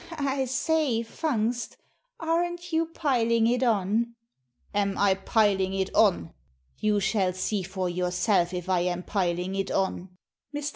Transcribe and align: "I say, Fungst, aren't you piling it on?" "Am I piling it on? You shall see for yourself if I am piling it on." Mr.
"I 0.17 0.45
say, 0.45 1.03
Fungst, 1.03 1.77
aren't 2.19 2.73
you 2.73 2.87
piling 2.87 3.45
it 3.45 3.61
on?" 3.61 4.15
"Am 4.83 4.97
I 4.97 5.13
piling 5.13 5.75
it 5.75 5.93
on? 5.93 6.33
You 6.79 6.99
shall 6.99 7.33
see 7.33 7.61
for 7.61 7.87
yourself 7.87 8.51
if 8.51 8.67
I 8.67 8.79
am 8.79 9.03
piling 9.03 9.53
it 9.53 9.69
on." 9.69 10.09
Mr. 10.55 10.69